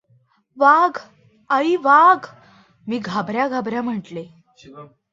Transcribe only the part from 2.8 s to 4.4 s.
मी घाबऱ्या घाबऱ्या म्हटले.